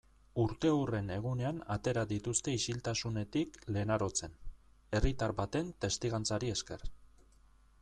Urteurren 0.43 1.11
egunean 1.15 1.59
atera 1.75 2.05
dituzte 2.13 2.55
isiltasunetik 2.61 3.61
Lenarotzen, 3.77 4.35
herritar 5.01 5.37
baten 5.43 5.73
testigantzari 5.87 6.53
esker. 6.59 6.83